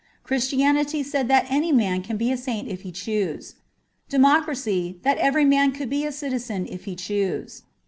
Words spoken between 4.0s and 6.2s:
democracy, that every man could be a